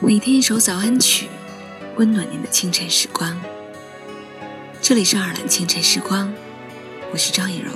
[0.00, 1.28] 每天一首早安曲，
[1.96, 3.40] 温暖您的清晨时光。
[4.80, 6.32] 这里是二兰清晨时光，
[7.12, 7.70] 我是张艺柔。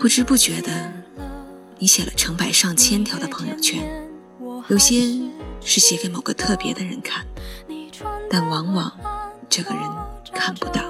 [0.00, 0.92] 不知不觉的，
[1.78, 3.86] 你写了成百上千条的朋友圈，
[4.68, 5.02] 有些
[5.60, 7.26] 是写给某个特别的人看，
[8.30, 8.92] 但往往
[9.48, 9.82] 这个人
[10.32, 10.82] 看不到。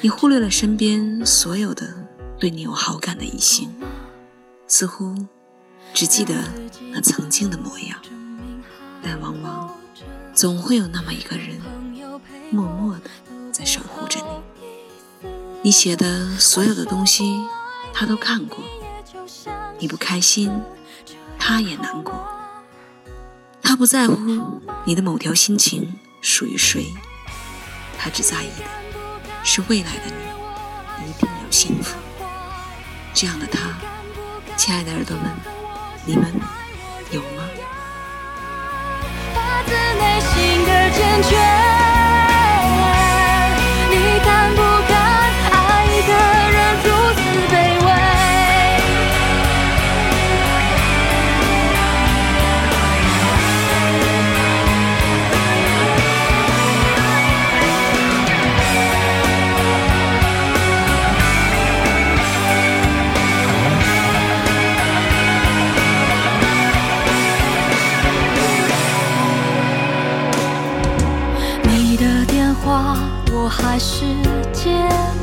[0.00, 1.92] 你忽略了身边所有的
[2.38, 3.74] 对你有好感的异性，
[4.68, 5.14] 似乎
[5.94, 6.34] 只记得
[6.92, 7.98] 那曾经的模样，
[9.02, 9.74] 但往往
[10.34, 11.60] 总会有那么一个人，
[12.50, 13.10] 默默的
[13.50, 15.28] 在守护着你。
[15.62, 17.44] 你写的所有的东西，
[17.92, 18.58] 他都看过。
[19.78, 20.52] 你不开心，
[21.38, 22.14] 他也难过。
[23.68, 24.14] 他不在乎
[24.84, 26.94] 你的某条心情属于谁，
[27.98, 28.64] 他只在意的
[29.42, 30.02] 是未来的
[31.02, 31.96] 你一定要幸福。
[33.12, 33.76] 这样的他，
[34.56, 35.24] 亲爱的耳朵们，
[36.04, 36.32] 你们
[37.10, 37.42] 有吗？
[39.34, 41.65] 发自内心的坚决。
[73.46, 74.04] 我还是
[74.52, 74.72] 接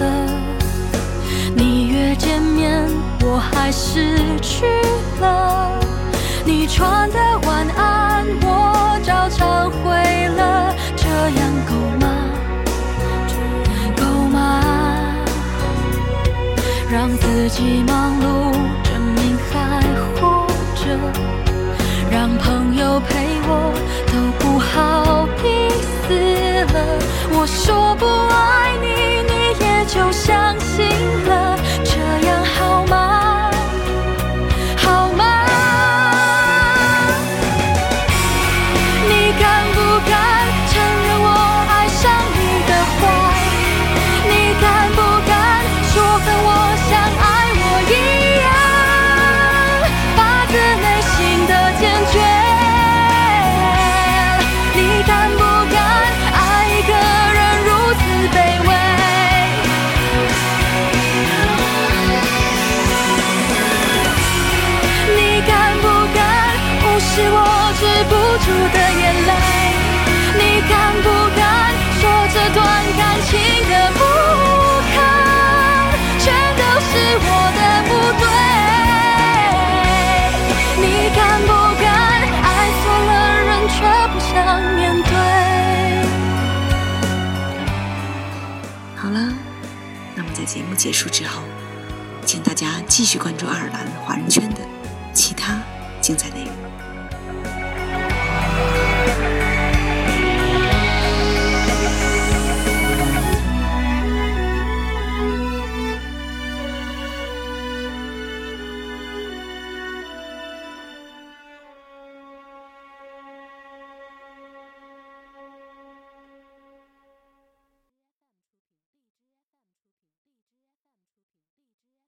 [0.00, 0.26] 了，
[1.54, 2.84] 你约见面
[3.22, 4.66] 我还是去
[5.20, 5.78] 了，
[6.44, 12.06] 你传的晚安我照常回了，这样够吗？
[13.96, 14.64] 够吗？
[16.90, 19.80] 让自己忙碌，证明还
[20.16, 20.44] 活
[20.74, 21.27] 着。
[67.78, 69.30] 止不住的眼泪？
[70.34, 71.06] 你敢不
[71.36, 71.40] 敢
[72.00, 72.02] 说
[72.34, 72.60] 这段
[72.96, 73.38] 感情
[73.70, 74.00] 的不
[74.90, 74.96] 堪，
[76.18, 76.90] 全都是
[77.22, 78.26] 我的不对？
[80.82, 80.84] 你
[81.14, 81.50] 敢不
[81.80, 81.86] 敢
[82.42, 82.46] 爱
[82.80, 83.10] 错了
[83.46, 83.76] 人却
[84.12, 84.34] 不想
[84.74, 85.12] 面对？
[88.96, 89.16] 好了，
[90.16, 91.42] 那么在节目结束之后，
[92.26, 94.60] 请大家继续关注爱尔兰华人圈的
[95.12, 95.62] 其他
[96.00, 96.67] 精彩内容。